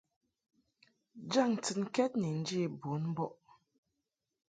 Jaŋ 1.31 1.49
ntɨnkɛd 1.55 2.11
ni 2.21 2.29
njě 2.39 2.61
bun 2.79 3.01
mbɔʼ. 3.11 3.33